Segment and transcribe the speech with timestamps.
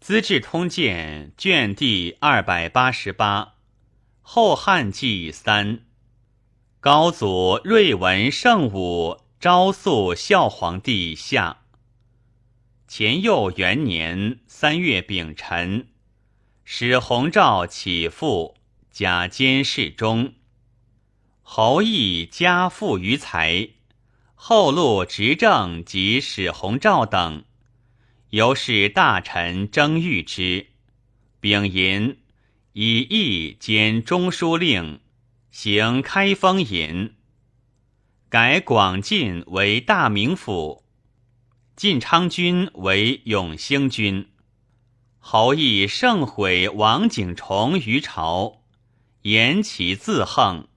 [0.00, 3.42] 资治通鉴》卷第二百八十八，
[4.22, 5.76] 《后汉纪三》，
[6.80, 11.58] 高祖睿文圣武昭肃孝皇帝下。
[12.88, 15.88] 乾佑元年三月丙辰，
[16.64, 18.56] 使弘诏起复，
[18.90, 20.32] 假监侍中。
[21.42, 23.68] 侯毅加富于财，
[24.34, 27.44] 后路执政及使弘诏等。
[28.30, 30.68] 由是大臣争遇之，
[31.40, 32.18] 丙寅，
[32.74, 35.00] 以义兼中书令，
[35.50, 37.14] 行开封尹，
[38.28, 40.84] 改广晋为大名府，
[41.74, 44.28] 晋昌君为永兴君。
[45.18, 48.62] 侯毅盛毁王景崇于朝，
[49.22, 50.68] 言其自横。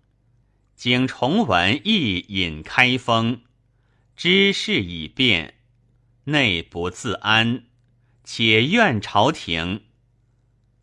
[0.75, 3.41] 景崇闻义引开封，
[4.15, 5.53] 知事已变。
[6.25, 7.65] 内不自安，
[8.23, 9.81] 且怨朝廷。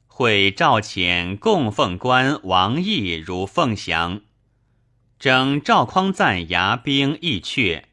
[0.07, 4.21] 会赵遣供奉官王毅如凤翔，
[5.19, 7.85] 征赵匡赞牙兵义阙，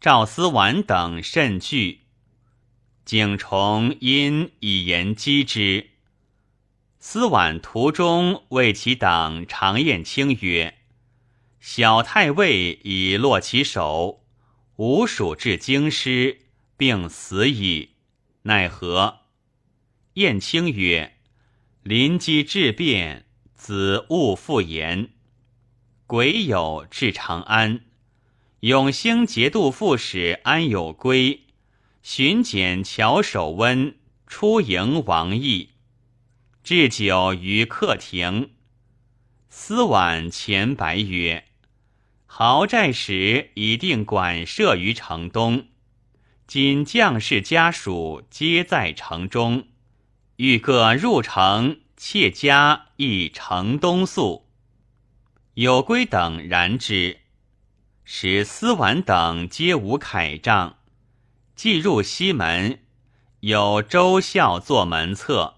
[0.00, 2.02] 赵思婉等甚惧。
[3.04, 5.90] 景崇因以言击之。
[7.00, 10.78] 思婉途中为其党常彦卿曰
[11.58, 14.24] ：“小太尉已落其手，
[14.76, 16.38] 吾属至京师。”
[16.82, 17.90] 并死矣，
[18.42, 19.20] 奈何？
[20.14, 21.16] 晏卿曰
[21.84, 25.10] ：“临机质变，子勿复言。
[26.08, 27.84] 癸酉至长安，
[28.58, 31.44] 永兴节度副使安有归
[32.02, 35.68] 巡检乔守温出迎王毅，
[36.64, 38.50] 置酒于客亭。
[39.48, 41.44] 司晚前白曰
[42.26, 45.68] ：‘豪寨使已定管设于城东。’”
[46.46, 49.68] 今将士家属皆在城中，
[50.36, 54.46] 欲各入城，妾家亦城东宿。
[55.54, 57.20] 有归等然之，
[58.04, 60.76] 使司婉等皆无铠杖，
[61.54, 62.80] 既入西门，
[63.40, 65.54] 有周孝坐门侧，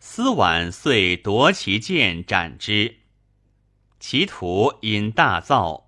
[0.00, 2.96] 司婉遂夺其剑斩之。
[4.00, 5.84] 其徒因大噪，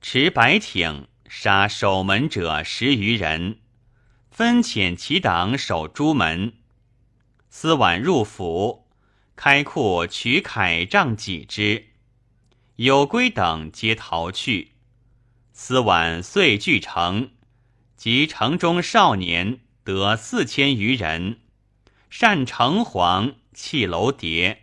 [0.00, 1.08] 持白挺。
[1.28, 3.58] 杀守门者十余人，
[4.30, 6.54] 分遣其党守朱门。
[7.50, 8.88] 司婉入府，
[9.36, 11.88] 开库取铠杖戟之，
[12.76, 14.72] 有归等皆逃去。
[15.52, 17.30] 司婉遂据城，
[17.94, 21.40] 及城中少年得四千余人，
[22.08, 24.62] 善城隍、弃楼叠，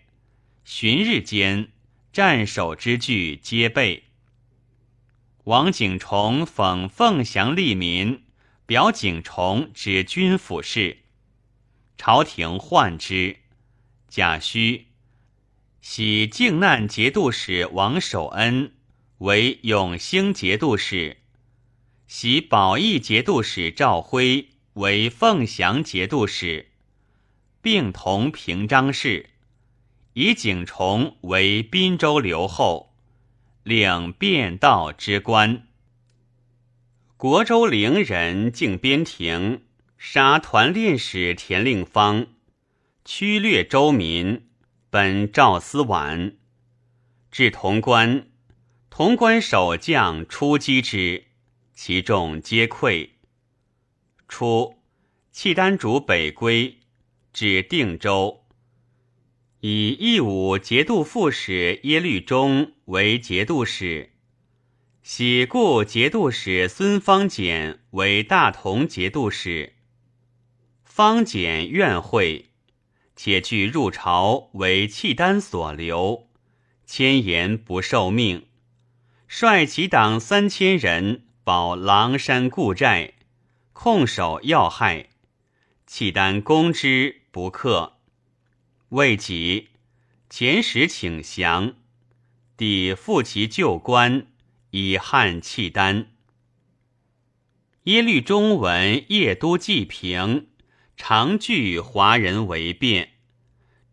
[0.64, 1.70] 旬日间
[2.12, 4.05] 战守之具皆备。
[5.46, 8.24] 王景崇讽凤翔利民，
[8.66, 10.98] 表景崇指军府事，
[12.00, 13.38] 朝廷患之。
[14.08, 14.86] 贾诩
[15.82, 18.74] 喜靖难节度使王守恩
[19.20, 21.18] 为永兴节度使，
[22.08, 26.72] 喜保义节度使赵辉为凤翔节度使，
[27.62, 29.30] 并同平章事，
[30.14, 32.85] 以景崇为滨州留后。
[33.66, 35.66] 领便道之官，
[37.18, 39.64] 国州陵人敬边庭
[39.98, 42.28] 杀团练使田令方，
[43.04, 44.48] 驱掠州民，
[44.92, 46.36] 本赵思婉，
[47.32, 48.28] 至潼关，
[48.92, 51.24] 潼关守将出击之，
[51.74, 53.10] 其众皆溃。
[54.28, 54.76] 初，
[55.32, 56.82] 契丹主北归，
[57.34, 58.45] 至定州。
[59.68, 64.12] 以义武节度副使耶律忠为节度使，
[65.02, 69.74] 喜故节度使孙方简为大同节度使。
[70.84, 72.52] 方简怨讳，
[73.16, 76.28] 且惧入朝为契丹所留，
[76.86, 78.46] 千言不受命，
[79.28, 83.14] 率其党三千人保狼山故寨，
[83.74, 85.08] 控守要害。
[85.88, 87.95] 契丹攻之不克。
[88.90, 89.70] 未几，
[90.30, 91.74] 遣使请降，
[92.56, 94.28] 抵复其旧官，
[94.70, 96.12] 以汉契丹。
[97.86, 100.48] 耶律忠闻叶都济平，
[100.96, 103.14] 常惧华人为变，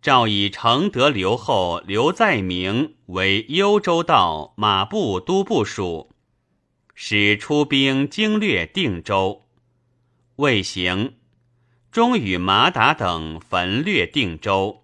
[0.02, 6.10] 诏以承德留后刘在明为幽州道马步都部署，
[6.94, 9.46] 使出兵经略定州。
[10.36, 11.14] 未行，
[11.90, 14.81] 终与马达等焚掠定州。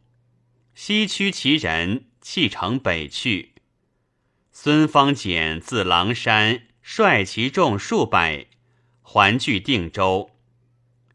[0.80, 3.54] 西驱其人，弃城北去。
[4.52, 8.46] 孙方简自狼山率其众数百，
[9.02, 10.30] 还据定州。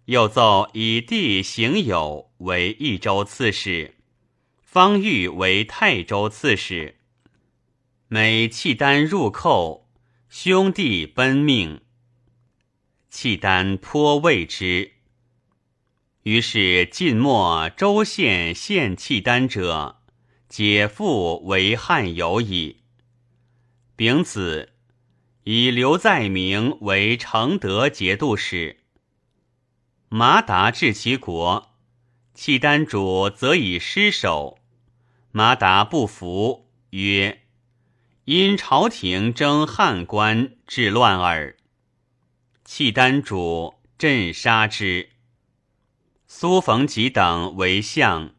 [0.04, 3.95] 又奏以弟行友为益州刺史，
[4.62, 6.98] 方玉为泰州刺史。
[8.09, 9.89] 每契丹入寇，
[10.27, 11.80] 兄弟奔命。
[13.09, 14.93] 契丹颇畏之。
[16.23, 19.97] 于是晋末州县献契丹者，
[20.47, 22.77] 皆复为汉有矣。
[23.97, 24.71] 丙子，
[25.43, 28.77] 以刘在明为承德节度使。
[30.07, 31.73] 马达治其国，
[32.33, 34.59] 契丹主则以失守。
[35.33, 37.41] 马达不服，曰
[38.23, 41.57] ：“因朝廷征汉官，致乱耳。”
[42.63, 45.09] 契丹主镇杀之。
[46.35, 48.31] 苏逢吉等为相，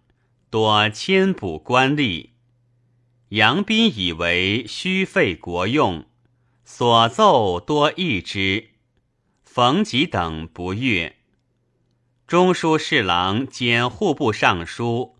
[0.51, 2.31] 多迁补官吏。
[3.29, 6.05] 杨斌以为虚费国用，
[6.65, 8.71] 所奏多议之。
[9.45, 11.15] 逢吉等不悦。
[12.27, 15.15] 中书侍郎兼户部尚书，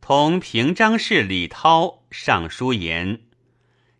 [0.00, 3.22] 同平章事李涛上书言：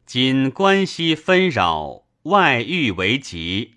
[0.07, 3.75] 今关西纷扰，外遇为急，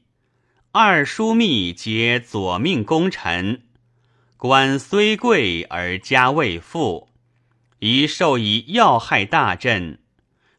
[0.71, 3.63] 二枢密皆左命功臣，
[4.45, 7.07] 官虽贵而家未富，
[7.79, 9.99] 宜授以要害大镇。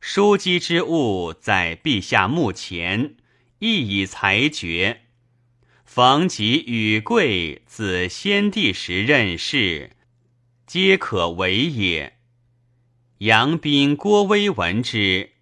[0.00, 3.16] 枢机之物在陛下目前，
[3.58, 5.02] 亦以裁决。
[5.84, 9.90] 逢吉与贵自先帝时任事，
[10.66, 12.16] 皆可为也。
[13.19, 15.32] 杨斌、郭威闻之，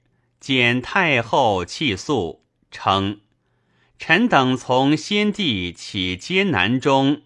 [0.41, 3.21] 见太后泣诉，称
[4.01, 7.23] ：“臣等从先帝起艰难中，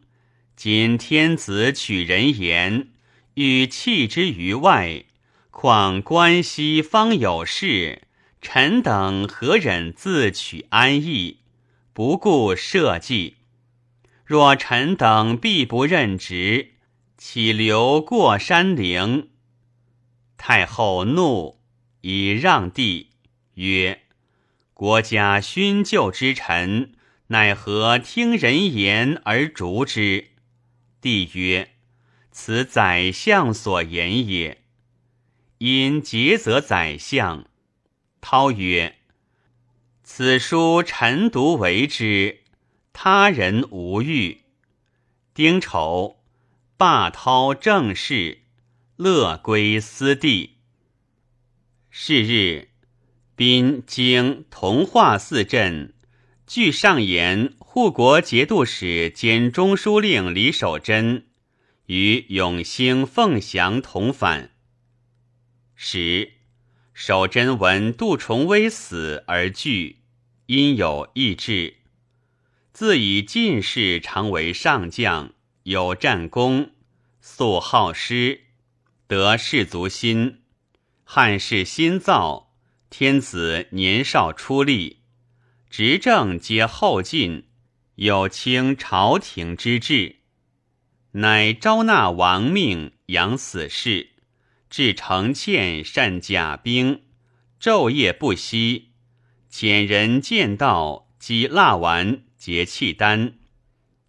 [0.57, 2.89] 今天子取人言，
[3.35, 5.05] 欲弃之于外，
[5.51, 8.03] 况关西方有事，
[8.41, 11.41] 臣等何忍自取安逸？”
[11.93, 13.37] 不顾社稷，
[14.25, 16.73] 若臣等必不任职，
[17.17, 19.29] 岂留过山陵？
[20.37, 21.59] 太后怒，
[22.01, 23.13] 以让帝，
[23.55, 24.03] 曰
[24.75, 26.93] ：“国家勋旧之臣，
[27.29, 30.29] 奈何听人言而逐之？”
[31.07, 31.71] 帝曰
[32.33, 34.65] ：“此宰相所言也。”
[35.59, 37.47] 因诘责宰相。
[38.21, 38.97] 涛曰。
[40.03, 42.41] 此书臣独为之，
[42.93, 44.43] 他人无欲。
[45.33, 46.17] 丁丑，
[46.77, 48.41] 罢涛政事，
[48.97, 50.57] 乐归私地。
[51.89, 52.71] 是日，
[53.37, 55.95] 宾经同化寺镇，
[56.47, 61.27] 据上言护国节度使兼中书令李守贞
[61.87, 64.53] 与永兴、凤翔同返。
[65.75, 66.35] 十。
[66.95, 69.99] 守贞闻杜重威死而惧，
[70.47, 71.75] 因有异志。
[72.73, 75.35] 自以进士常为上将，
[75.65, 76.71] 有战功，
[77.21, 78.45] 素好诗，
[79.07, 80.43] 得士卒心。
[81.05, 82.55] 汉室新造，
[82.89, 85.01] 天子年少出力，
[85.79, 87.49] 执政皆后进，
[87.97, 90.21] 有清朝廷之志，
[91.11, 94.13] 乃招纳亡命，养死士。
[94.71, 97.03] 至承欠善甲兵，
[97.61, 98.93] 昼夜不息。
[99.53, 103.35] 遣人见道，击蜡丸，结契丹，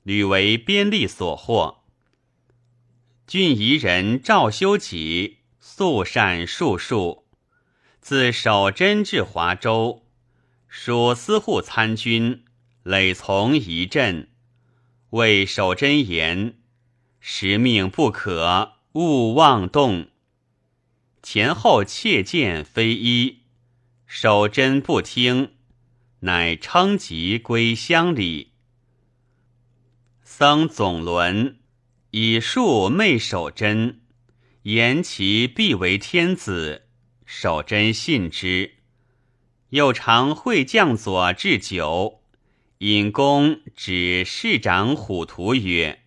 [0.04, 1.84] 屡为边吏所获。
[3.28, 7.26] 郡夷人赵修己素善术数，
[8.00, 10.06] 自守贞至华州，
[10.68, 12.44] 属司户参军，
[12.83, 14.30] 累从一镇。
[15.12, 16.59] 为守贞言：
[17.19, 20.09] 时命不可，勿妄动。
[21.24, 23.44] 前后切见非一，
[24.06, 25.54] 守贞不听，
[26.21, 28.54] 乃称疾归乡里。
[30.24, 31.59] 僧总伦
[32.12, 34.02] 以术媚守贞，
[34.64, 36.88] 言其必为天子，
[37.26, 38.77] 守贞信之。
[39.69, 42.21] 又常会将佐置酒，
[42.80, 46.04] 引公指市长虎图曰：“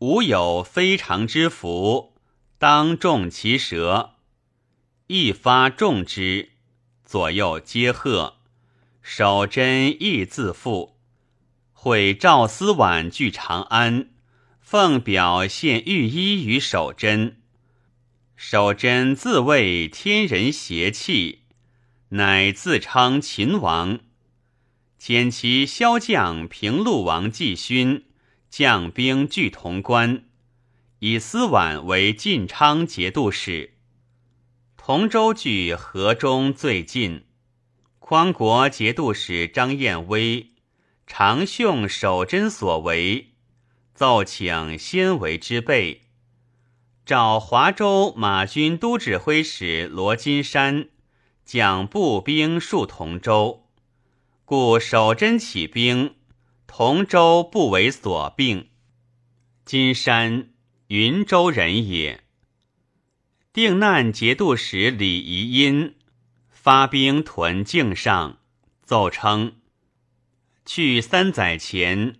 [0.00, 2.14] 吾有非常之福。”
[2.58, 4.14] 当众其舌，
[5.06, 6.50] 一发众之，
[7.04, 8.38] 左右皆贺。
[9.00, 10.96] 守贞亦自负。
[11.72, 14.10] 会赵思婉据长安，
[14.60, 17.40] 奉表献御医于守贞。
[18.34, 21.44] 守贞自谓天人邪气，
[22.10, 24.00] 乃自称秦王，
[24.98, 28.06] 遣其骁将平陆王季勋
[28.48, 30.24] 将兵拒潼关。
[31.00, 33.74] 以司婉为晋昌节度使，
[34.76, 37.26] 同州距河中最近。
[37.98, 40.54] 匡国节度使张彦威
[41.06, 43.34] 常训守贞所为，
[43.94, 46.04] 奏请先为之备。
[47.04, 50.88] 召华州马军都指挥使罗金山
[51.48, 53.64] 将步兵戍同州，
[54.44, 56.14] 故守真起兵，
[56.66, 58.68] 同州不为所并。
[59.64, 60.50] 金山
[60.88, 62.22] 云州人也。
[63.50, 65.96] 定难节度使李宜因
[66.50, 68.40] 发兵屯境上，
[68.84, 69.54] 奏称：
[70.66, 72.16] 去三载前，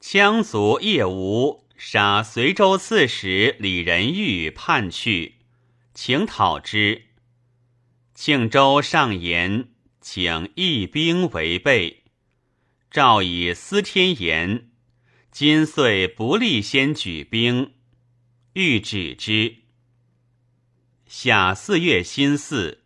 [0.00, 1.66] 羌族叶吴。
[1.76, 5.40] 杀随州刺史李仁玉叛去，
[5.92, 7.08] 请讨之。
[8.24, 12.04] 庆州上言，请义兵为备。
[12.88, 14.70] 诏以司天言，
[15.32, 17.72] 今遂不利先举兵，
[18.52, 19.56] 欲止之。
[21.04, 22.78] 下四月辛巳，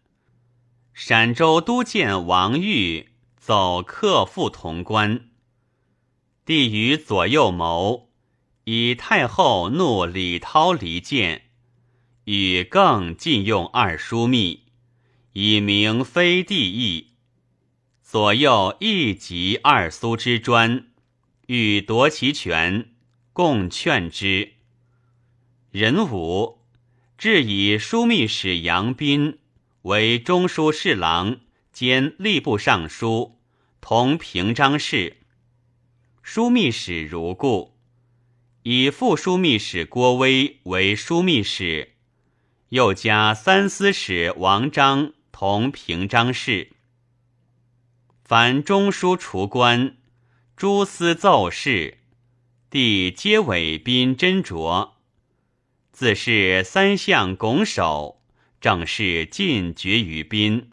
[0.94, 5.28] 陕州都监王玉走客赴潼关，
[6.46, 8.08] 帝与左右谋。
[8.64, 11.50] 以太后怒李涛离间，
[12.24, 14.62] 与更禁用二枢密，
[15.38, 17.08] 以明非帝意。
[18.02, 20.86] 左右亦及二苏之专，
[21.48, 22.94] 欲夺其权，
[23.34, 24.54] 共劝之。
[25.70, 26.62] 人武
[27.18, 29.38] 至以枢密使杨斌
[29.82, 31.40] 为中书侍郎
[31.70, 33.38] 兼吏部尚书，
[33.82, 35.18] 同平章事。
[36.24, 37.76] 枢密使如故。
[38.62, 41.92] 以副枢密使郭威为枢密使，
[42.70, 46.70] 又加三司使王章同平章事。
[48.24, 49.98] 凡中书除官，
[50.56, 51.98] 诸司奏事，
[52.70, 54.92] 帝皆委宾斟酌。
[55.92, 58.22] 自是三相拱手，
[58.62, 60.70] 正是尽绝于宾。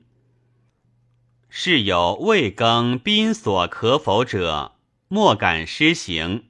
[1.49, 4.75] 是有未更宾所可否者，
[5.09, 6.45] 莫敢施行。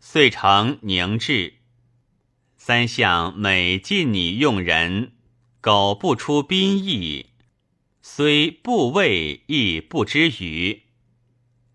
[0.00, 1.56] 遂成凝滞。
[2.56, 5.12] 三相每尽拟用人，
[5.60, 7.26] 苟不出宾意，
[8.06, 10.82] 虽不畏亦不知语。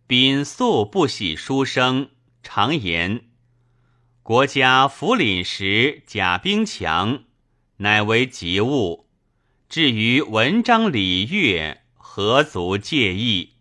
[0.05, 2.11] 宾素不喜书生，
[2.43, 3.21] 常言：
[4.21, 7.23] 国家福廪时，甲兵强，
[7.77, 9.07] 乃为急务。
[9.67, 13.53] 至于文章礼乐，何足介意？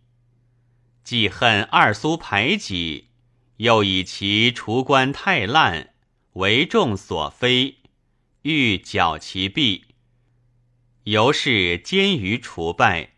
[1.02, 3.08] 既恨二苏排挤。
[3.56, 5.94] 又以其除官太滥，
[6.34, 7.78] 为众所非，
[8.42, 9.87] 欲剿其弊，
[11.10, 13.14] 由是奸于除败。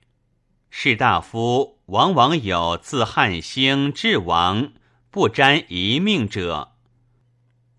[0.70, 4.72] 士大夫往往有自汉兴至亡
[5.10, 6.72] 不沾一命者。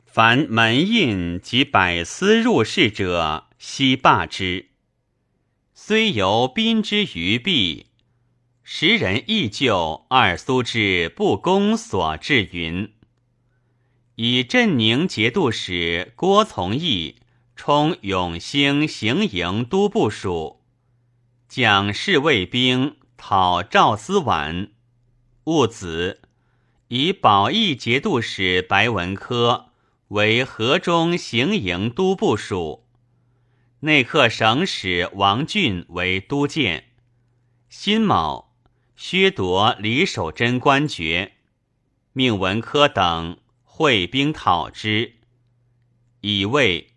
[0.05, 4.71] 凡门印及百司入仕者，悉罢之。
[5.73, 7.87] 虽由宾之于弊。
[8.63, 12.93] 时人亦就二苏之不公所至云。
[14.15, 17.15] 以镇宁节度使郭从义
[17.63, 20.63] 充永兴行营都部署，
[21.47, 24.71] 蒋侍卫兵讨赵思婉，
[25.43, 26.23] 戊子
[26.87, 29.67] 以保义节度使白文科
[30.07, 32.87] 为河中行营都部署，
[33.81, 36.85] 内客省使王俊为都监，
[37.69, 38.55] 辛卯。
[38.95, 41.33] 削夺李守贞官爵，
[42.13, 45.17] 命文科等会兵讨之。
[46.21, 46.90] 以为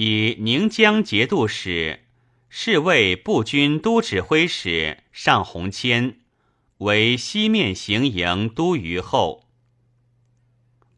[0.00, 2.04] 以宁江节度使、
[2.48, 6.20] 侍卫步军都指挥使尚鸿谦
[6.76, 9.48] 为西面行营都虞候。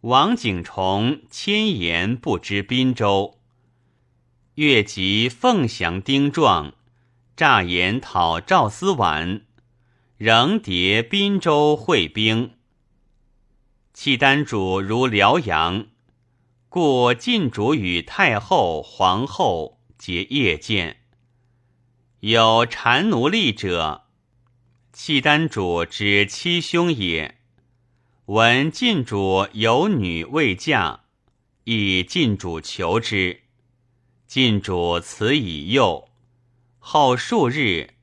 [0.03, 3.39] 王景崇千言不知滨州，
[4.57, 6.75] 越及凤翔丁壮，
[7.35, 9.47] 诈言讨赵思婉。
[10.19, 12.51] 仍迭滨州会兵，
[13.95, 15.87] 契丹主如辽阳，
[16.73, 20.99] 故晋主与太后、皇后皆夜见。
[22.21, 24.05] 有谗奴隶者，
[24.93, 27.39] 契丹主之七兄也。
[28.27, 31.01] 闻晋主有女未嫁，
[31.65, 33.41] 以晋主求之，
[34.29, 36.09] 晋主辞以诱。
[36.79, 37.95] 后数日。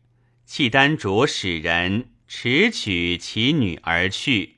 [0.45, 4.57] 契丹主使人持取其女而去，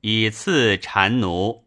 [0.00, 1.65] 以赐谗奴。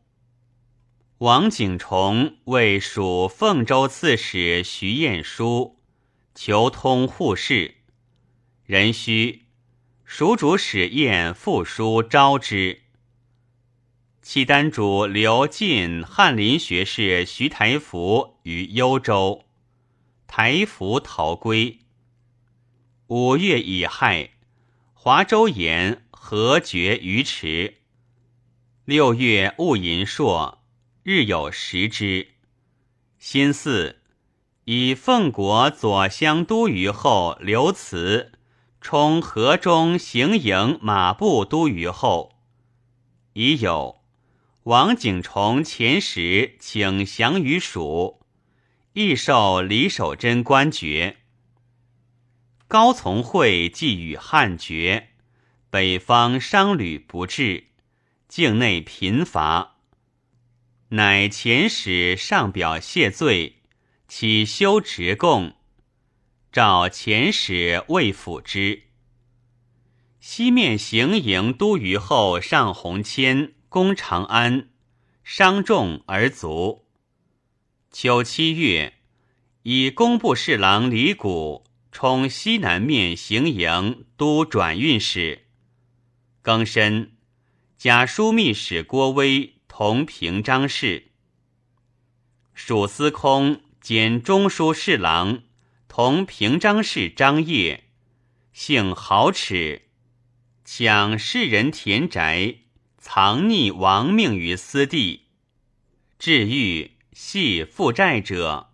[1.19, 5.77] 王景崇为属凤州刺史徐彦书，
[6.33, 7.75] 求通户事。
[8.63, 9.43] 人须
[10.05, 12.83] 蜀主使宴复书招之。
[14.21, 19.43] 契丹主刘晋翰林学士徐台福于幽州，
[20.25, 21.79] 台福逃归。
[23.07, 24.29] 五月乙亥，
[24.93, 27.79] 华州言何绝于池。
[28.85, 30.58] 六月戊寅朔，
[31.03, 32.27] 日有食之。
[33.17, 33.95] 辛巳，
[34.65, 38.33] 以奉国左乡都虞后刘慈
[38.81, 42.35] 充河中行营马步都虞后。
[43.33, 44.01] 已有
[44.63, 48.19] 王景崇前时请降于蜀，
[48.91, 51.17] 亦受李守贞官爵。
[52.67, 55.11] 高从诲寄与汉爵，
[55.69, 57.67] 北方商旅不至，
[58.27, 59.78] 境内贫乏，
[60.91, 63.61] 乃遣使上表谢罪，
[64.07, 65.53] 起修职贡，
[66.51, 68.85] 召遣使未辅之。
[70.19, 74.69] 西面行营都虞后上弘谦攻长安，
[75.23, 76.87] 伤重而卒。
[77.91, 78.95] 秋七月，
[79.61, 85.45] 以工部侍郎李谷充西南面行营都转运使。
[86.43, 87.11] 庚申，
[87.77, 91.11] 假枢密使郭威同平章事。
[92.53, 95.43] 蜀司空兼中书侍郎
[95.87, 97.85] 同平章事张掖，
[98.51, 99.83] 性豪耻。
[100.65, 102.57] 抢世人田宅，
[102.97, 105.27] 藏匿亡命于私地，
[106.17, 108.71] 治愈系负债者，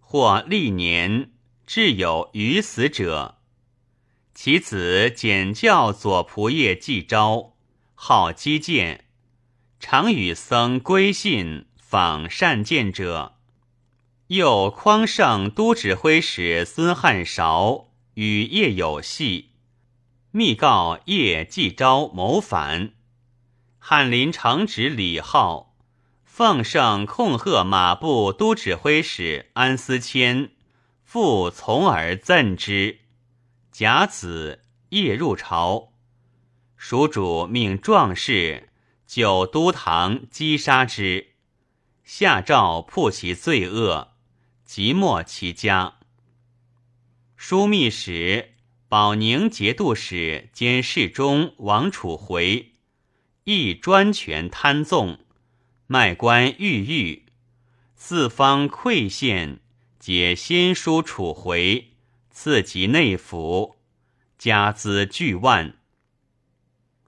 [0.00, 1.30] 或历年
[1.64, 3.38] 至有余死者。
[4.34, 7.54] 其子简教左仆射季昭，
[7.94, 9.04] 好击剑，
[9.80, 13.38] 常与僧归信访善见者。
[14.28, 19.50] 又匡圣都指挥使孙汉韶与叶有隙。
[20.30, 22.92] 密告叶继昭谋反，
[23.78, 25.74] 翰林承旨李浩
[26.22, 30.50] 奉圣控贺马步都指挥使安思谦，
[31.02, 33.00] 复从而赠之。
[33.72, 35.92] 甲子夜入朝，
[36.76, 38.69] 蜀主命壮士
[39.12, 41.32] 九都堂击杀之，
[42.04, 44.12] 下诏铺其罪恶，
[44.64, 45.98] 即没其家。
[47.36, 48.52] 枢密使。
[48.88, 52.74] 保宁节度使兼侍中王楚回，
[53.42, 55.18] 亦专权贪纵，
[55.88, 57.26] 卖官鬻狱，
[57.96, 59.58] 四方馈献，
[59.98, 61.94] 皆先书楚回，
[62.30, 63.76] 赐及内府，
[64.38, 65.76] 家资巨万。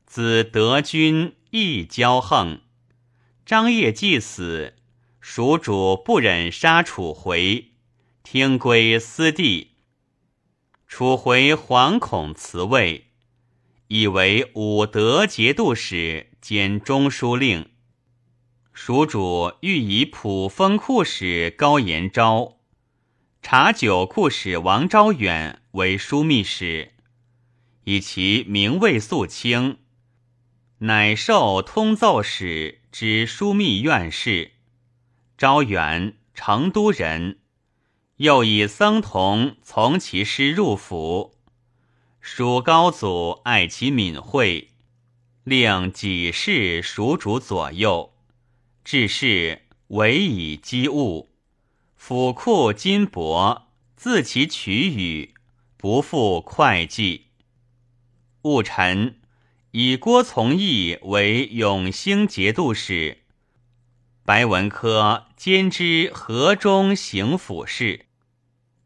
[0.07, 2.63] 子德军亦骄横，
[3.45, 4.73] 张掖既死，
[5.21, 7.73] 蜀主不忍杀楚回，
[8.23, 9.73] 听归私地。
[10.87, 13.09] 楚回惶恐辞位，
[13.89, 17.69] 以为武德节度使兼中书令。
[18.73, 22.57] 蜀主欲以普丰库使高延昭、
[23.43, 26.93] 茶酒库使王昭远为枢密使，
[27.85, 29.77] 以其名位肃清，
[30.85, 34.51] 乃授通奏使之枢密院事。
[35.39, 37.39] 昭远，成都人。
[38.17, 41.37] 又以僧童从其师入府，
[42.21, 44.71] 蜀高祖爱其敏慧，
[45.45, 48.13] 令几事蜀主左右，
[48.83, 51.31] 致仕委以机物，
[51.95, 53.63] 府库金帛，
[53.95, 55.33] 自其取予，
[55.77, 57.29] 不复会计。
[58.43, 59.21] 戊辰，
[59.75, 63.23] 以郭从义为永兴节度使，
[64.23, 68.05] 白文科兼之河中行府事。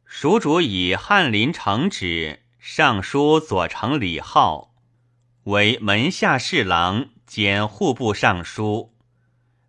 [0.05, 4.77] 蜀主以翰林承旨尚书左丞李浩
[5.43, 8.95] 为门下侍郎兼户部尚书，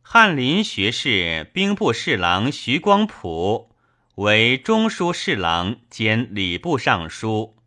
[0.04, 3.72] 翰林学士兵部侍郎徐光甫
[4.18, 7.58] 为中书侍郎兼礼部尚书，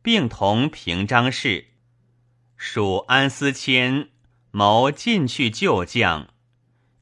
[0.00, 1.66] 并同平章事。
[2.56, 4.08] 属安思谦
[4.50, 6.28] 谋进去旧将，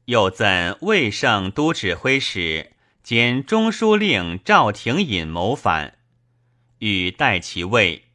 [0.05, 2.73] 又赠魏胜都指挥使。
[3.01, 5.99] 兼中书令赵廷隐谋反，
[6.79, 8.05] 欲代其位，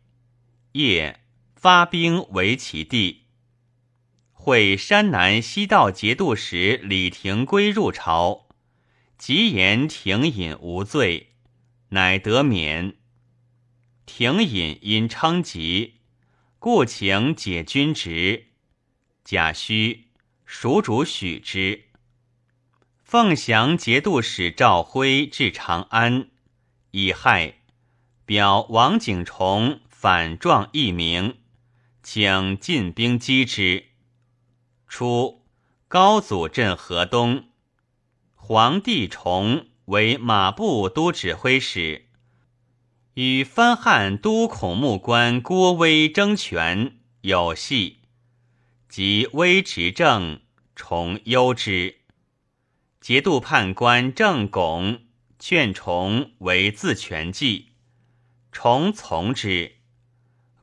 [0.73, 1.21] 夜
[1.55, 3.27] 发兵为其地。
[4.33, 8.49] 会山南西道节度使李廷圭入朝，
[9.17, 11.35] 即言廷隐无罪，
[11.91, 12.97] 乃得免。
[14.07, 16.00] 廷隐因称疾，
[16.63, 18.49] 故请解军职。
[19.25, 20.01] 贾诩
[20.45, 21.85] 蜀主许之。
[23.03, 26.29] 凤翔节度使赵辉至长安，
[26.91, 27.55] 乙亥，
[28.27, 31.39] 表王景崇反状一名，
[32.03, 33.87] 请进兵击之。
[34.87, 35.47] 初，
[35.89, 37.49] 高祖镇河东，
[38.35, 42.10] 皇帝崇为马步都指挥使，
[43.15, 47.99] 与藩汉都孔目官郭威争权有隙，
[48.89, 50.41] 即威执政，
[50.77, 51.97] 崇忧之。
[53.01, 55.01] 节度判官郑拱
[55.39, 57.73] 劝崇为自权计，
[58.53, 59.77] 崇从之。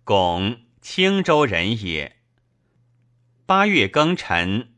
[0.05, 2.15] 拱青州人也。
[3.45, 4.73] 八月庚辰，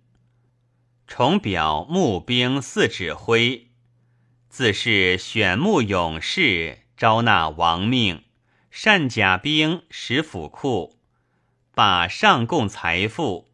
[1.05, 3.67] 崇表募兵四指挥，
[4.49, 8.25] 自是选募勇士，招纳亡命，
[8.69, 10.97] 善甲兵，使府库，
[11.73, 13.47] 把上贡财富，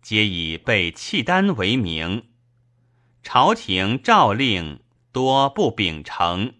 [0.00, 2.28] 皆以备契丹为名。
[3.20, 4.78] 朝廷诏令
[5.10, 6.54] 多不秉承。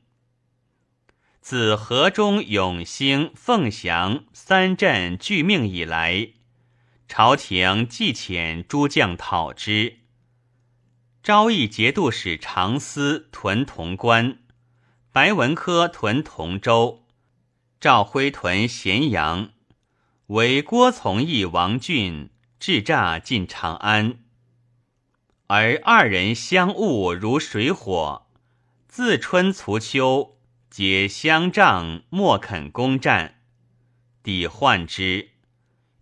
[1.40, 6.30] 自河中永兴、凤翔三镇拒命以来，
[7.06, 10.00] 朝廷即遣诸将讨之。
[11.22, 14.40] 昭义节度使常思屯潼关，
[15.14, 17.04] 白文科屯同州，
[17.78, 19.52] 赵辉屯咸阳，
[20.26, 24.18] 为郭从义、王俊智诈进长安，
[25.46, 28.26] 而二人相恶如水火，
[28.88, 30.36] 自春卒秋。
[30.68, 33.36] 皆相仗，莫肯攻战。
[34.24, 35.30] 抵患之，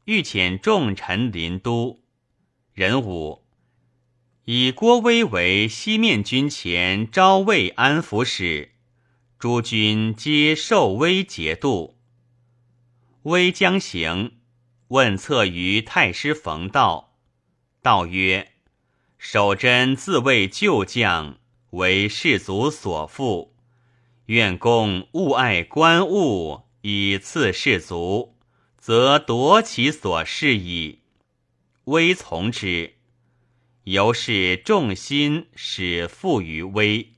[0.07, 2.01] 欲遣重臣临都。
[2.73, 3.45] 人武
[4.47, 8.72] 以郭威为西面军前昭魏安抚使，
[9.43, 11.99] 诸军皆受威节度。
[13.23, 14.37] 威将行，
[14.87, 17.17] 问策于太师冯道，
[17.83, 18.53] 道曰
[19.19, 23.57] ：“守贞自谓旧将，为士卒所附。”
[24.27, 28.37] 愿公勿爱官物以赐士卒，
[28.79, 31.01] 则夺其所事矣。
[31.87, 32.95] 威从之，
[33.83, 37.12] 由是众心使附于威。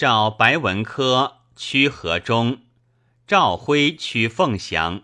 [0.00, 2.62] 召白文科屈河中，
[3.26, 5.02] 赵辉屈凤翔。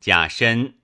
[0.00, 0.76] 贾深，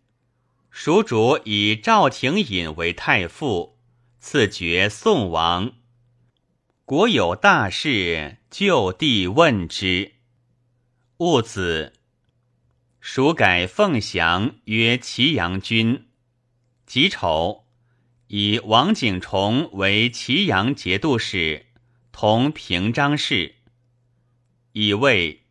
[0.68, 3.78] 蜀主以赵廷隐为太傅，
[4.18, 5.72] 赐爵宋王。
[6.84, 10.16] 国有大事，就地问之。
[11.16, 11.94] 戊子，
[13.00, 16.06] 蜀改凤翔曰祁阳君。
[16.84, 17.64] 己丑，
[18.26, 21.64] 以王景崇为祁阳节度使，
[22.12, 23.54] 同平章事。
[24.72, 25.44] 乙未，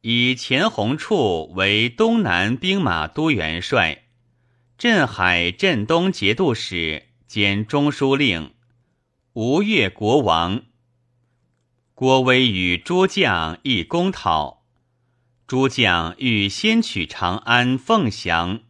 [0.00, 4.04] 以钱弘处为东南兵马都元帅，
[4.78, 8.54] 镇海镇东节度使兼中书令，
[9.34, 10.62] 吴越国王。
[11.94, 14.64] 郭威与诸将议攻讨，
[15.46, 18.60] 诸将欲先取长安、凤翔。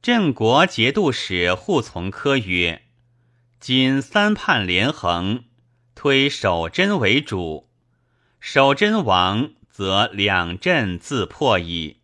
[0.00, 2.82] 镇国节度使护从科曰
[3.58, 5.44] ：“今三叛连横，
[5.98, 7.68] 推守贞为主。
[8.38, 11.96] 守贞亡，则两镇自破矣。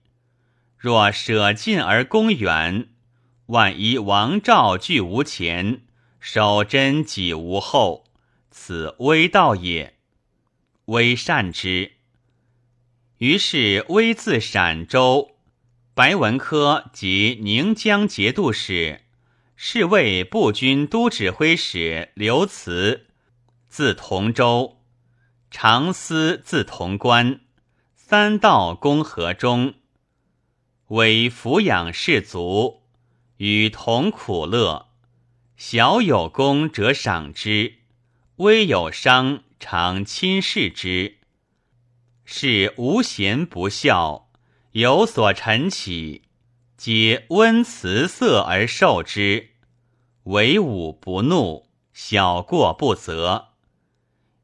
[0.76, 2.88] 若舍近而攻远，
[3.46, 5.82] 万一王赵拒无前，
[6.18, 8.06] 守贞己无后，
[8.50, 9.94] 此危道也。”
[10.86, 11.92] 微善之，
[13.18, 15.36] 于是微自陕州，
[15.94, 19.02] 白文科及宁江节度使，
[19.54, 23.06] 侍卫步军都指挥使刘慈，
[23.76, 24.76] 自同州，
[25.50, 27.40] 常思自潼关，
[27.96, 29.74] 三道攻河中，
[30.86, 32.82] 为抚养士卒，
[33.38, 34.86] 与同苦乐，
[35.56, 37.78] 小有功者赏之，
[38.36, 39.42] 微有伤。
[39.58, 41.18] 常亲视之，
[42.24, 44.30] 是无贤不孝，
[44.70, 46.22] 有所陈起，
[46.76, 49.50] 皆温辞色而受之，
[50.22, 53.53] 为武不怒，小过不责。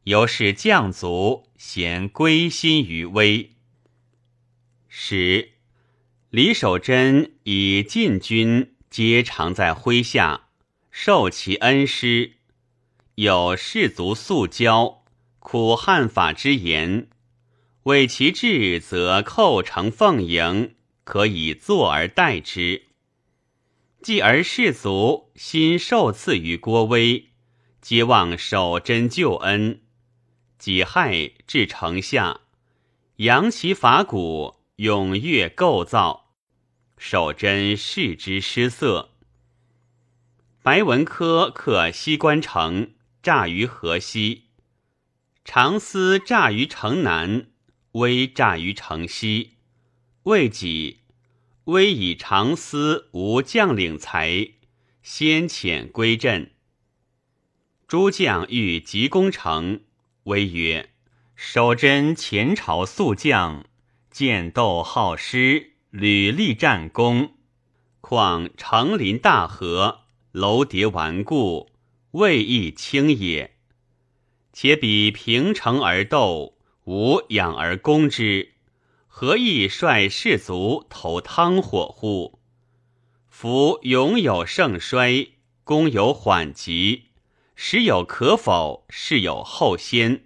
[0.05, 3.51] 由是将卒咸归心于微。
[4.89, 5.53] 十
[6.31, 10.49] 李守贞以禁军皆常在麾下，
[10.91, 12.33] 受其恩师，
[13.17, 15.05] 有士卒素交。
[15.39, 17.09] 苦汉法之言，
[17.85, 22.83] 为其志，则寇城奉迎，可以坐而待之。
[24.03, 27.31] 继而士卒心受赐于郭威，
[27.81, 29.81] 皆望守贞救恩。
[30.61, 32.43] 己亥至城下，
[33.17, 36.35] 扬其法鼓，踊跃构造。
[36.99, 39.13] 守贞视之失色。
[40.63, 42.93] 白文科克西关城，
[43.23, 44.51] 诈于河西。
[45.47, 47.47] 常思诈于城南，
[47.93, 49.55] 微诈于城西。
[50.25, 50.99] 未己，
[51.65, 54.51] 微以常思无将领才，
[55.03, 56.53] 先遣归镇。
[57.89, 59.81] 诸将欲急攻城，
[60.25, 60.91] 微曰
[61.35, 63.65] ：“守贞前朝宿将，
[64.11, 67.35] 剑斗好施，屡立战功。
[68.01, 70.01] 况城临大河，
[70.33, 71.71] 楼叠顽固，
[72.13, 73.57] 未易轻也。
[74.53, 78.55] 且彼平城而斗，吾养而攻之，
[79.07, 82.39] 何意率士卒投汤火乎？
[83.29, 85.29] 夫勇有盛衰，
[85.65, 87.10] 攻有缓急，
[87.63, 90.25] 时有可否，事有后先。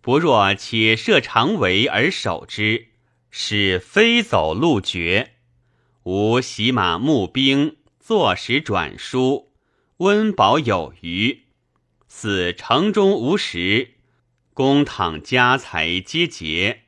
[0.00, 2.92] 不若且设长围而守之，
[3.30, 5.34] 使飞走路绝。
[6.04, 9.52] 吾洗马募兵，坐时转输，
[9.98, 11.42] 温饱有余。
[12.08, 13.90] 似城中无食，
[14.54, 16.84] 公倘家财皆竭，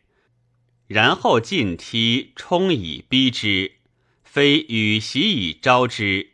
[0.86, 3.72] 然后进梯冲以逼之。
[4.24, 6.30] 非与袭以招之，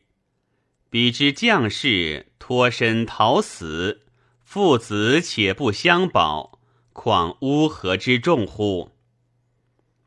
[0.89, 4.03] 彼之将士脱身逃死，
[4.43, 6.59] 父子且不相保，
[6.93, 8.91] 况乌合之众乎？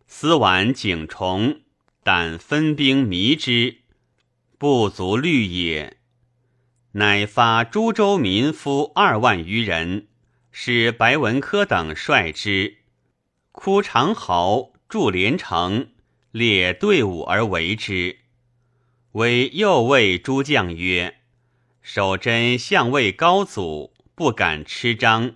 [0.06, 1.62] 思晚景重，
[2.04, 3.78] 但分兵迷之，
[4.60, 5.98] 不足虑也。
[6.92, 10.06] 乃发株洲民夫二万余人，
[10.52, 12.78] 使白文科等率之，
[13.52, 15.90] 哭长壕，筑连城。
[16.30, 18.20] 列队伍而为之，
[19.14, 21.17] 为右卫诸将曰
[21.90, 25.36] ：“守真相位高祖，不敢吃张。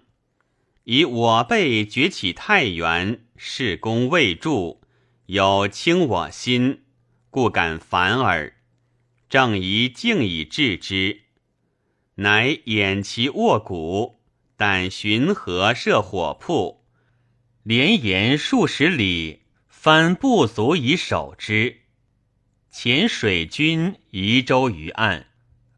[0.84, 4.82] 以我辈崛起太原，事功未著，
[5.28, 6.82] 有轻我心，
[7.30, 8.58] 故敢反耳。
[9.30, 11.22] 正宜静以治之。
[12.16, 14.20] 乃掩其卧骨，
[14.58, 16.84] 但寻河设火铺，
[17.64, 21.78] 连延数十里。”藩不足以守之，
[22.72, 25.28] 遣水军移舟于岸，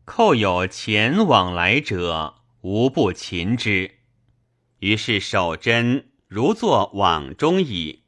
[0.06, 4.00] 寇有前往来者，无不擒之。
[4.80, 8.04] 于是守贞如作网中矣。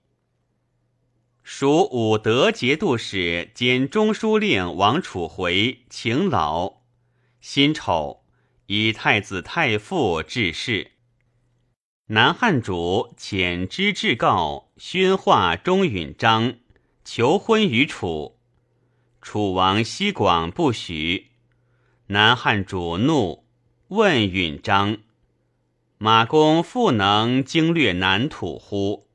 [1.41, 6.81] 蜀武德节度使兼中书令王储回请老，
[7.39, 8.25] 辛丑
[8.65, 10.91] 以太子太傅致仕。
[12.07, 16.55] 南汉主遣知至告宣化钟允章
[17.05, 18.37] 求婚于楚，
[19.21, 21.31] 楚王西广不许。
[22.07, 23.43] 南汉主怒，
[23.87, 24.97] 问允章
[25.97, 29.07] ：“马公复能经略南土乎？”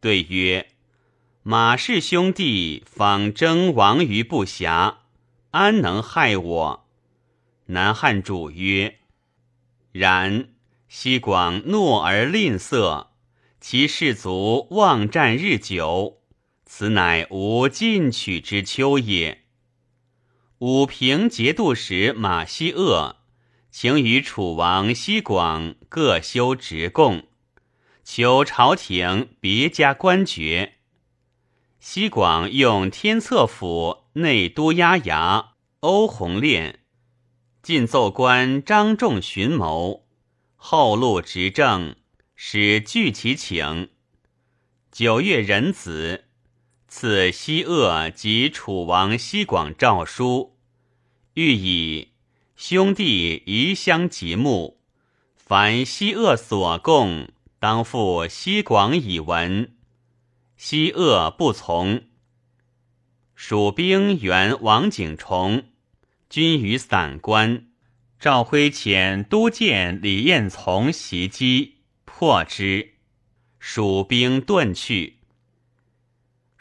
[0.00, 0.70] 对曰
[1.42, 4.96] ：“马氏兄弟方争亡于不暇，
[5.50, 6.86] 安能害我？”
[7.66, 8.98] 南汉主曰
[9.92, 10.48] ：“然。”
[10.88, 13.06] 西广懦而吝啬，
[13.62, 16.18] 其士卒妄战日久，
[16.66, 19.41] 此乃无进取之秋也。
[20.62, 23.16] 武平节度使马希厄，
[23.72, 27.24] 请与楚王西广各修职贡，
[28.04, 30.74] 求朝廷别加官爵。
[31.80, 35.46] 西广用天策府内都押衙
[35.80, 36.78] 欧弘炼，
[37.60, 40.06] 进奏官张仲寻谋。
[40.54, 41.96] 后路执政，
[42.36, 43.90] 使具其请。
[44.92, 46.26] 九月壬子，
[46.94, 50.58] 赐西鄂及楚王西广诏书，
[51.32, 52.08] 欲以
[52.54, 54.78] 兄弟移乡极目，
[55.34, 59.74] 凡西鄂所供，当付西广以闻。
[60.58, 62.02] 西鄂不从。
[63.34, 65.64] 蜀兵援王景崇，
[66.28, 67.68] 军于散关。
[68.20, 72.96] 赵辉遣都监李彦从袭击，破之，
[73.58, 75.21] 蜀兵遁去。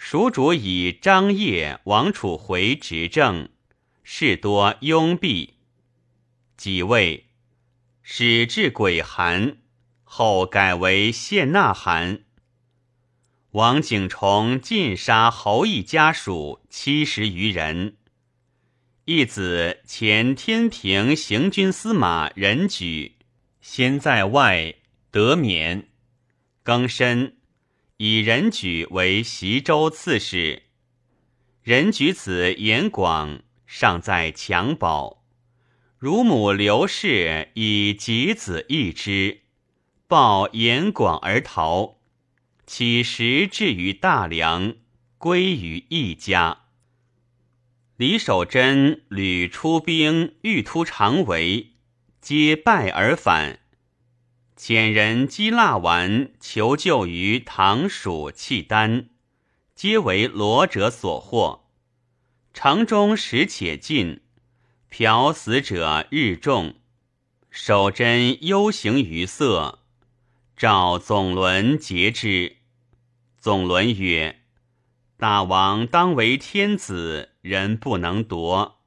[0.03, 3.49] 蜀主以张掖、王储回执政，
[4.01, 5.51] 事多拥蔽。
[6.57, 7.27] 即位，
[8.01, 9.57] 始置鬼韩，
[10.03, 12.23] 后改为谢纳韩。
[13.51, 17.97] 王景崇尽杀侯邑家属七十余人。
[19.05, 23.17] 一子前天平行军司马任举，
[23.61, 24.73] 先在外
[25.11, 25.89] 得免，
[26.63, 27.37] 更申
[28.03, 30.63] 以任举为袭州刺史。
[31.61, 35.19] 任举子严广尚在襁褓，
[35.99, 39.41] 乳母刘氏以及子义之，
[40.07, 41.99] 抱严广而逃，
[42.65, 44.73] 起时至于大梁，
[45.19, 46.63] 归于一家。
[47.97, 51.73] 李守贞屡出兵，欲突长围，
[52.19, 53.59] 皆败而返。
[54.63, 59.09] 遣人击蜡丸，求救于唐蜀契丹，
[59.73, 61.63] 皆为罗者所获。
[62.53, 64.21] 城中时且尽，
[64.91, 66.75] 嫖死者日众。
[67.49, 69.79] 守贞忧形于色，
[70.55, 72.57] 召总伦诘之。
[73.39, 74.43] 总伦曰。
[75.17, 78.79] 大王当为天子，人不能夺。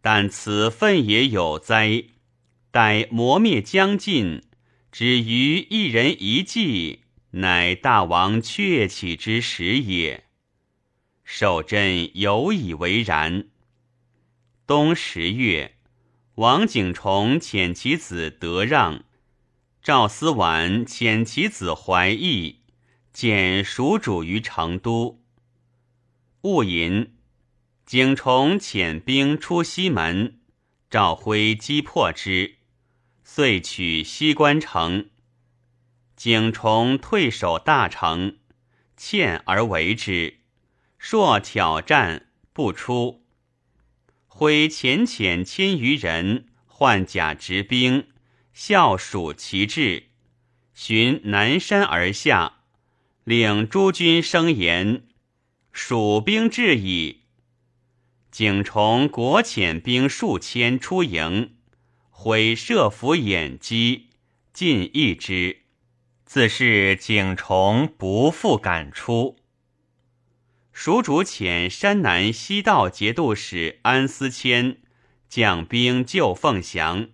[0.00, 2.04] 但此分也有灾，
[2.70, 4.44] 待磨灭将尽，
[4.92, 7.00] 止于一人一骑，
[7.30, 10.24] 乃大王鹊起之时也。
[11.22, 13.46] 守镇有以为然。
[14.66, 15.76] 冬十月，
[16.34, 19.04] 王景崇遣其子德让、
[19.80, 22.60] 赵思婉遣其子怀义，
[23.12, 25.22] 见蜀主于成都。
[26.42, 27.14] 戊寅，
[27.86, 30.40] 景崇遣兵出西门，
[30.88, 32.56] 赵辉击破之，
[33.32, 35.08] 遂取西关城。
[36.16, 38.38] 景崇退守大城，
[38.96, 40.40] 欠而为之，
[40.98, 43.24] 朔挑战不出。
[44.26, 48.08] 挥遣遣千余人，换甲执兵，
[48.52, 50.08] 效蜀其志，
[50.74, 52.62] 循南山而下，
[53.22, 55.04] 领诸军声言。
[55.70, 57.20] 蜀兵至矣。
[58.32, 61.54] 景崇国遣兵数千出营，
[62.22, 64.10] 毁射伏掩击，
[64.52, 65.60] 尽一之。
[66.26, 69.38] 自是景崇不复敢出。
[70.70, 74.82] 蜀主遣山南西道节度使安思谦
[75.30, 77.08] 将兵救凤翔。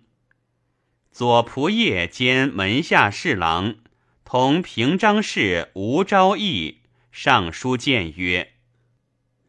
[1.09, 3.77] 左仆射兼门下侍郎
[4.25, 6.81] 同平章事吴昭义
[7.13, 8.55] 上书谏曰。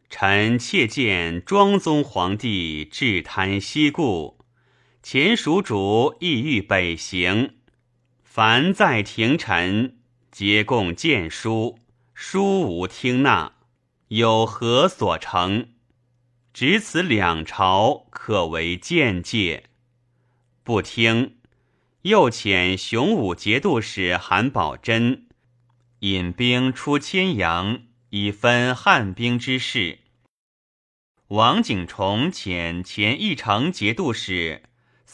[0.09, 4.38] 臣窃见庄宗皇帝治贪西顾，
[5.01, 7.55] 前蜀主意欲北行，
[8.23, 9.97] 凡在廷臣
[10.31, 11.79] 皆共谏书，
[12.13, 13.53] 书无听纳，
[14.09, 15.69] 有何所成？
[16.53, 19.65] 只此两朝可为见戒，
[20.63, 21.37] 不听。
[22.03, 25.27] 又遣雄武节度使韩宝珍
[25.99, 27.83] 引兵出千阳。
[28.11, 29.99] 以分汉兵之势。
[31.27, 34.63] 王景崇遣前义城节度使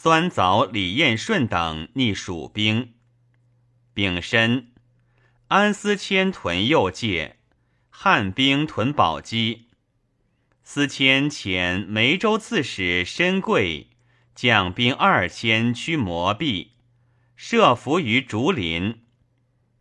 [0.06, 2.94] 酸枣李彦顺等逆蜀兵。
[3.92, 4.68] 丙申，
[5.48, 7.38] 安思谦屯右界，
[7.90, 9.70] 汉兵屯宝鸡。
[10.64, 13.88] 思谦遣梅州刺史申贵
[14.36, 16.74] 将兵二千驱魔壁，
[17.36, 19.02] 设伏于竹林。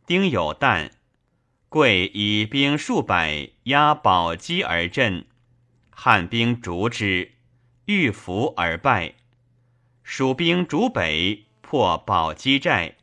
[0.06, 0.92] 丁有旦。
[1.68, 5.26] 贵以兵数百压宝鸡而阵，
[5.90, 7.32] 汉兵逐之，
[7.84, 9.16] 遇伏而败。
[10.06, 12.98] 蜀兵逐北，破宝鸡寨。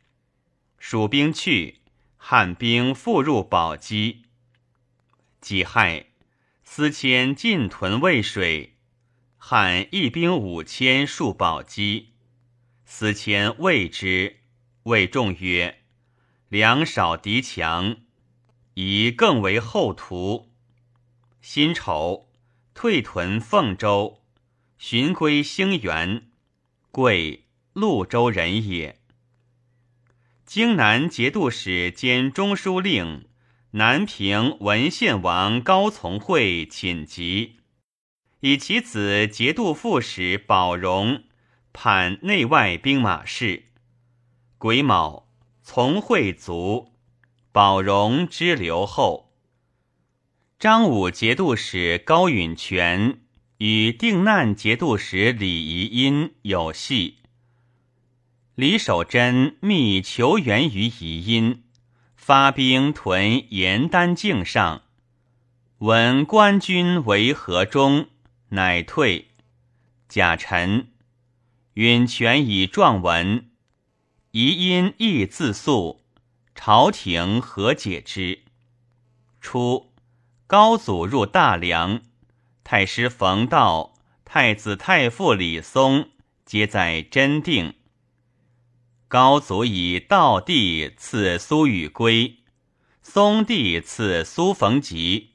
[0.78, 1.80] 蜀兵去，
[2.16, 4.22] 汉兵复入宝鸡。
[5.40, 6.06] 己亥，
[6.62, 8.76] 司迁进屯渭水，
[9.36, 12.12] 汉一兵五千戍宝鸡。
[12.84, 14.38] 司迁谓之，
[14.84, 15.82] 谓众曰
[16.48, 17.96] ：“粮少敌强。”
[18.74, 20.52] 以更为后图。
[21.40, 22.30] 辛丑，
[22.74, 24.22] 退屯凤州，
[24.78, 26.30] 寻归兴元，
[26.92, 29.00] 贵潞州人也。
[30.44, 33.26] 京南节度使兼中书令、
[33.70, 37.56] 南平文献王高从诲寝疾，
[38.40, 41.24] 以其子节度副使宝荣
[41.72, 43.64] 判内外兵马事。
[44.58, 45.26] 癸卯，
[45.62, 46.92] 从诲卒。
[47.52, 49.32] 宝荣之留后，
[50.58, 53.22] 张武节度使高允全
[53.64, 57.18] 与定难节度使李仪因有隙。
[58.56, 61.62] 李守贞密求援于仪因，
[62.16, 64.82] 发兵屯严丹境上，
[65.78, 68.08] 闻官军为河中，
[68.48, 69.28] 乃退。
[70.08, 70.88] 贾臣
[71.74, 73.48] 允全以状文，
[74.32, 76.00] 仪因亦自诉。
[76.56, 78.40] 朝廷何解之？
[79.40, 79.92] 初，
[80.48, 82.02] 高祖入大梁，
[82.74, 83.92] 太师冯道、
[84.24, 86.08] 太子太傅李松
[86.46, 87.74] 皆在真定。
[89.08, 92.38] 高祖以道帝赐苏与归，
[93.02, 95.32] 松帝赐苏逢吉。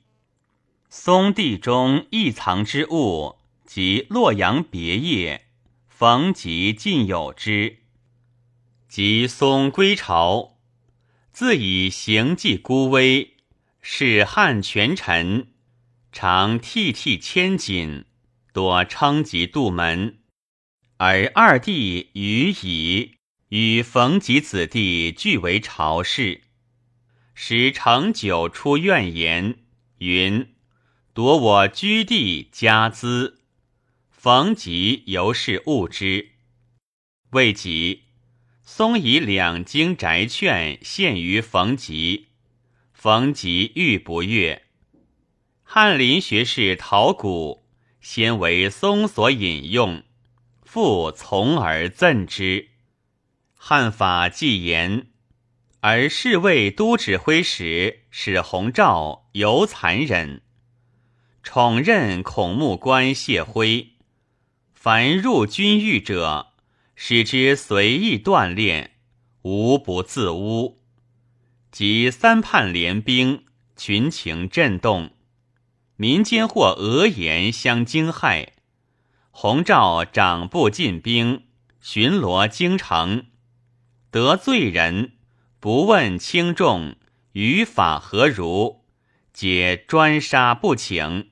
[0.89, 5.45] 松帝中异藏之物，即洛阳别业，
[5.87, 7.83] 逢吉尽有之。
[8.89, 10.57] 及松归朝。
[11.31, 13.35] 自以行迹孤微，
[13.79, 15.49] 是汉权臣，
[16.11, 18.05] 常涕涕千金，
[18.53, 20.19] 多称疾杜门。
[20.97, 23.17] 而二弟于乙
[23.49, 26.41] 与冯吉子弟俱为朝士，
[27.35, 29.59] 使成久出怨言，
[29.99, 30.55] 云
[31.13, 33.41] 夺我居地家资，
[34.09, 36.31] 冯吉由是恶之，
[37.29, 38.03] 未及。
[38.63, 42.27] 松以两京宅券献于冯吉，
[42.91, 44.66] 冯吉欲不悦。
[45.69, 47.65] 翰林学士陶谷
[47.99, 50.01] 先为松所引用，
[50.63, 52.69] 复从而赠之。
[53.53, 55.07] 汉法既严，
[55.81, 60.41] 而侍卫都指挥使史弘肇尤残忍。
[61.43, 63.89] 宠任孔目官谢辉，
[64.73, 66.53] 凡入军狱者，
[66.95, 68.91] 使之随意锻炼，
[69.41, 70.81] 无不自污。
[71.71, 73.43] 及三叛联兵，
[73.75, 75.11] 群情震动，
[75.97, 78.49] 民间或讹言相惊骇。
[79.31, 81.43] 洪昭掌部进兵，
[81.81, 83.25] 巡逻京城。
[84.11, 85.13] 得罪人，
[85.59, 86.95] 不问轻重，
[87.33, 88.83] 于法何如，
[89.33, 91.27] 皆专杀不请；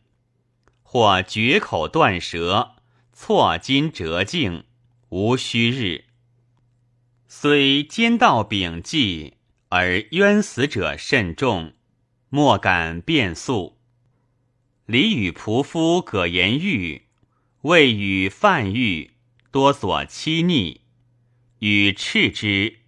[0.82, 2.76] 或绝口断舌，
[3.14, 4.66] 错金折颈，
[5.10, 6.06] 无虚日。
[7.28, 9.36] 虽奸盗秉纪，
[9.70, 11.74] 而冤死者甚众，
[12.30, 13.75] 莫敢变诉。
[14.86, 17.08] 李与仆夫葛延玉，
[17.62, 19.14] 未与范玉，
[19.50, 20.82] 多所欺逆。
[21.58, 22.82] 与斥之，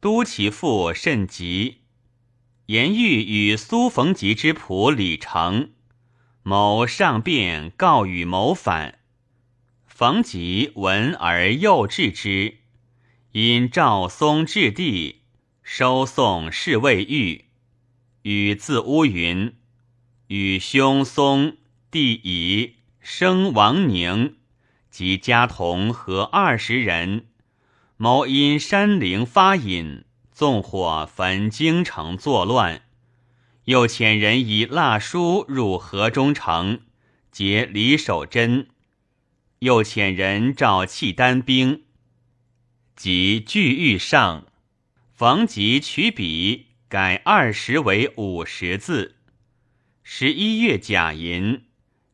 [0.00, 1.78] 都其父甚急。
[2.66, 5.72] 延欲与苏逢吉之仆李成
[6.42, 8.98] 谋上便告与谋反，
[9.86, 12.58] 逢吉闻而诱至之，
[13.32, 15.22] 因赵松置地
[15.62, 17.46] 收送侍卫狱，
[18.22, 19.54] 与自乌云，
[20.28, 21.58] 与兄松
[21.90, 24.36] 弟乙生王宁
[24.90, 27.26] 及家童合二十人。
[27.96, 32.82] 谋因山陵发引，纵火焚京城作乱，
[33.66, 36.80] 又遣人以蜡书入河中城，
[37.30, 38.66] 劫李守贞；
[39.60, 41.84] 又遣人召契丹兵，
[42.96, 44.46] 即拒欲上。
[45.12, 49.13] 逢吉取笔改二十为五十字。
[50.06, 51.64] 十一月甲寅，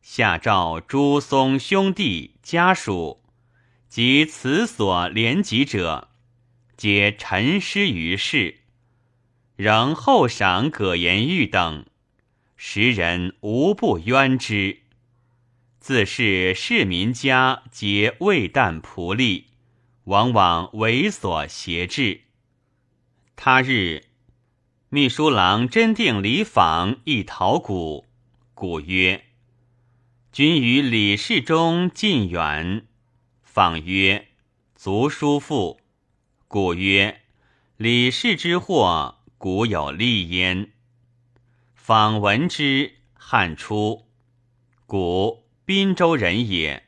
[0.01, 3.21] 下诏朱松兄弟家属。
[3.89, 6.07] 及此所连及者，
[6.77, 8.61] 皆沉尸于世，
[9.57, 11.85] 仍厚赏葛延玉等，
[12.55, 14.83] 时人无不冤之。
[15.81, 19.47] 自是市民家皆未旦仆隶，
[20.05, 22.21] 往往猥琐挟制。
[23.35, 24.05] 他日，
[24.93, 28.07] 秘书郎真定李访亦讨古，
[28.53, 29.23] 古曰
[30.33, 32.85] ：“君与李世中近远。”
[33.41, 34.27] 访曰
[34.75, 35.79] ：“足叔父。”
[36.49, 37.21] 故曰
[37.77, 40.73] ：“李氏之祸，古有立焉。”
[41.73, 44.07] 访闻之，汉初，
[44.85, 46.83] 古滨州人也，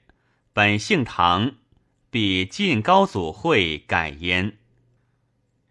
[0.51, 1.53] 本姓唐，
[2.09, 4.57] 比晋高祖会改焉。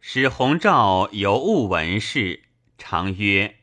[0.05, 2.43] 使弘昭尤务文事，
[2.77, 3.59] 常曰：“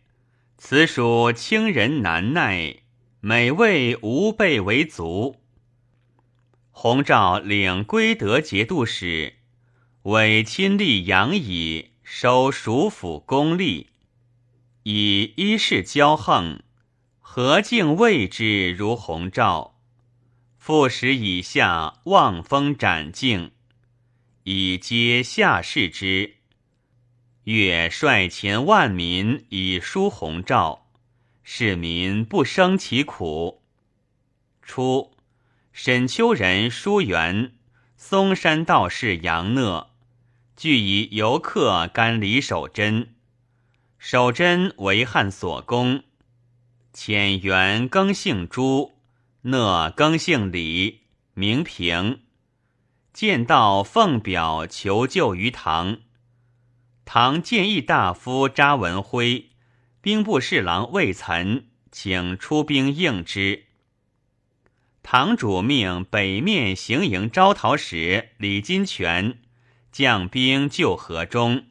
[0.58, 2.78] 此属清人难耐，
[3.20, 5.42] 每谓吾辈为足。”
[6.72, 9.34] 洪昭领归德节度使，
[10.04, 13.88] 委亲历杨以收蜀府公吏，
[14.84, 16.64] 以一世骄横，
[17.20, 19.76] 何竟谓之如洪昭？
[20.58, 23.52] 复使以下望风斩境，
[24.52, 26.38] 以接下士之。
[27.44, 30.88] 越率前万民以书洪昭，
[31.44, 33.62] 市民不生其苦。
[34.64, 35.12] 初。
[35.72, 37.52] 沈丘人舒元，
[37.96, 39.92] 嵩山道士杨讷，
[40.58, 43.14] 俱以游客干李守贞。
[44.00, 46.04] 守贞为汉所攻，
[46.92, 48.94] 遣元更姓朱，
[49.44, 51.02] 讷更姓李，
[51.36, 52.22] 名平。
[53.20, 55.98] 见道奉表求救于唐。
[57.04, 59.50] 唐建议大夫查文辉、
[60.00, 63.66] 兵部侍郎魏岑，请出兵应之。
[65.04, 69.40] 堂主命北面行营招讨使李金泉
[69.92, 71.66] 将兵救河中，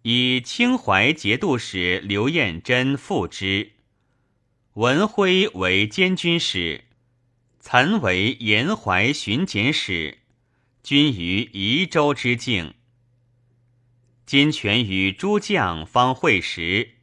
[0.00, 3.72] 以清淮节度使刘彦珍副之。
[4.72, 6.84] 文辉为监军使，
[7.60, 10.20] 岑为延淮巡检使，
[10.84, 12.74] 均于宜州之境。
[14.26, 16.96] 金泉与诸将方会时，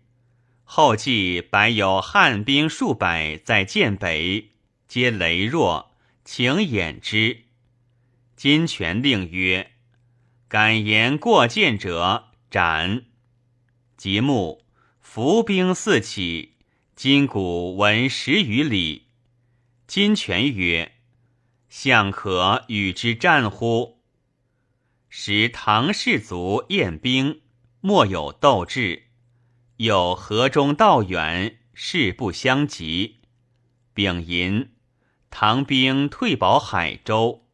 [0.64, 4.52] 后继摆有汉兵数百在剑北。
[4.88, 7.46] 皆羸弱，请掩之。
[8.36, 9.72] 金泉令曰
[10.48, 13.06] ：“敢言过见者，斩。”
[13.98, 14.64] 即目
[15.00, 16.52] 伏兵四起，
[16.96, 19.08] 金鼓闻十余里。
[19.88, 20.92] 金泉曰
[21.72, 24.01] ：“相可与之战乎？”
[25.07, 27.41] 时唐士族宴兵，
[27.80, 29.07] 莫有斗志。
[29.78, 33.22] 有河中道远，势不相及。
[33.93, 34.74] 丙寅。
[35.30, 37.47] 唐兵退保海州，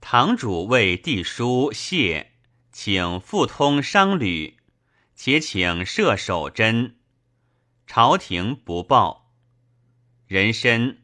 [0.00, 2.32] 堂主为帝书谢，
[2.72, 4.56] 请复通商旅，
[5.14, 6.96] 且请射守贞。
[7.86, 9.32] 朝廷不报。
[10.26, 10.98] 人参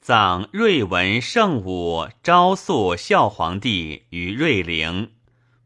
[0.00, 5.12] 葬瑞文圣武昭肃孝皇帝于瑞陵，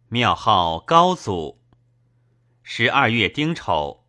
[0.09, 1.61] 庙号高祖。
[2.65, 4.05] 十二月丁丑，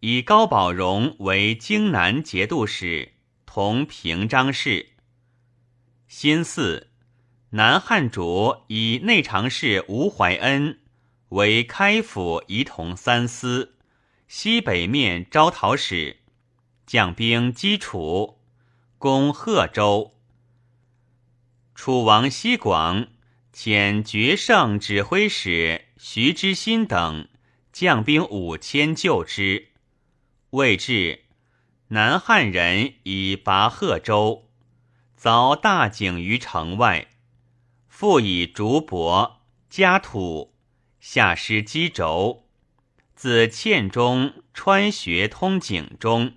[0.00, 3.14] 以高宝荣为京南节度使，
[3.44, 4.90] 同平章事。
[6.06, 6.86] 辛巳，
[7.50, 10.78] 南汉主以内常侍吴怀恩
[11.30, 13.74] 为开府仪同三司、
[14.28, 16.18] 西北面招讨使，
[16.86, 18.38] 将兵击楚，
[19.02, 20.14] 攻贺州。
[21.74, 23.08] 楚王西广
[23.52, 27.26] 遣决胜指挥使徐之新等。
[27.72, 29.70] 将兵五千救之，
[30.50, 31.24] 未至，
[31.88, 34.48] 南汉人以拔贺州，
[35.20, 37.08] 凿大井于城外，
[37.88, 39.38] 复以竹帛
[39.68, 40.54] 加土，
[41.00, 42.46] 下施机轴，
[43.16, 46.34] 自堑中穿穴通井中。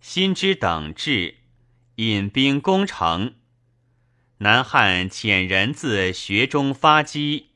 [0.00, 1.35] 辛之等至，
[1.96, 3.36] 引兵攻城。
[4.38, 7.52] 南汉遣人自穴中发击，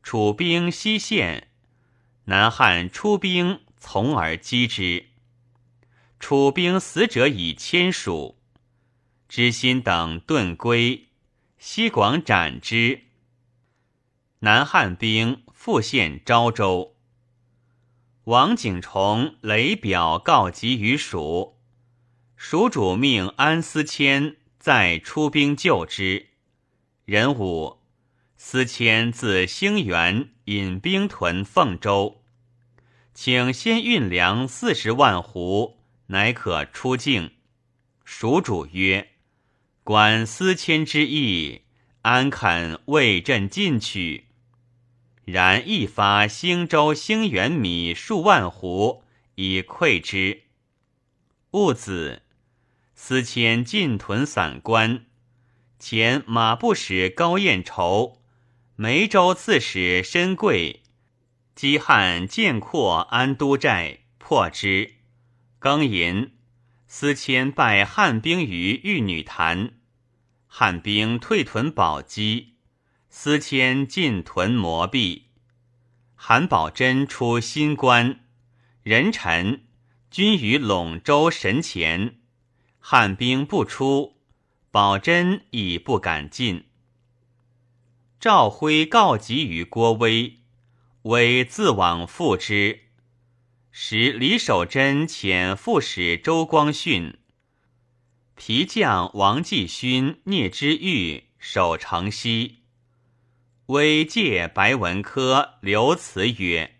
[0.00, 1.48] 楚兵西陷。
[2.26, 5.06] 南汉出兵，从而击之。
[6.20, 8.38] 楚兵死者以千数，
[9.28, 11.08] 知心等遁归，
[11.58, 13.02] 西广斩之。
[14.38, 16.94] 南汉兵复陷昭州。
[18.24, 21.58] 王景崇雷表告急于蜀，
[22.46, 26.26] 蜀主命安思谦再出兵救之。
[27.06, 27.78] 壬午。
[28.36, 32.20] 司谦自兴元引兵屯凤州，
[33.14, 35.76] 请先运粮四十万斛，
[36.08, 37.30] 乃可出境。
[38.04, 39.12] 蜀主曰
[39.82, 41.62] ：“观思谦之意，
[42.02, 44.26] 安肯为朕进取？”
[45.24, 49.00] 然一发兴州、兴元米数万斛
[49.36, 50.42] 以馈之。
[51.52, 52.20] 戊子，
[53.06, 55.04] 司谦进屯散关，
[55.78, 58.22] 前马步使高彦筹。
[58.76, 60.84] 梅州刺史申贵
[61.54, 64.94] 击汉建阔安都寨，破之。
[65.60, 66.32] 庚寅，
[66.86, 69.74] 司谦败汉兵于玉女潭，
[70.46, 72.54] 汉兵退屯宝鸡，
[73.10, 75.26] 司谦进屯摩壁。
[76.14, 78.20] 韩宝珍出新关，
[78.82, 79.66] 人臣
[80.10, 82.20] 军于陇州神前，
[82.86, 84.18] 汉兵不出，
[84.70, 86.66] 宝珍已不敢进。
[88.20, 90.40] 赵辉告急于郭威，
[91.04, 92.80] 威自往复之。
[93.70, 97.16] 使李守贞遣副使周光训、
[98.34, 102.64] 皮将王继勋、聂之玉守城西。
[103.68, 106.76] 威借白文科刘辞曰：“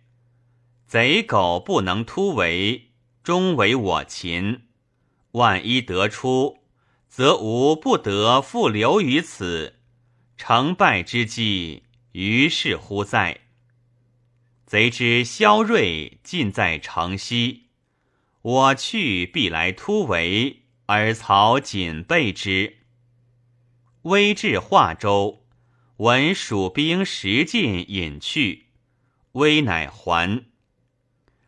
[0.86, 2.90] 贼狗不能突围，
[3.22, 4.66] 终为我擒。
[5.34, 6.58] 万一得出，
[7.08, 9.76] 则吾不得复留于此。”
[10.36, 13.42] 成败之机，于是乎在。
[14.66, 17.68] 贼之萧锐尽在城西，
[18.42, 22.78] 我去必来突围，而曹谨备之。
[24.02, 25.46] 威至化州，
[25.98, 28.66] 闻蜀兵十进引去，
[29.32, 30.44] 威乃还。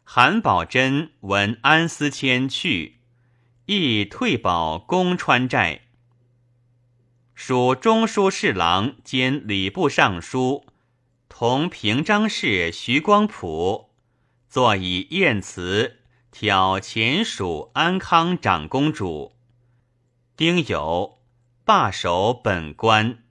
[0.05, 2.96] 韩宝珍闻安思谦去，
[3.67, 5.83] 亦退保攻川寨。
[7.35, 10.65] 属中书侍郎兼礼部尚书，
[11.29, 13.91] 同平章事徐光甫，
[14.49, 15.99] 作以燕辞
[16.31, 19.37] 挑前蜀安康长公主。
[20.37, 21.19] 丁酉，
[21.65, 23.26] 罢守本官。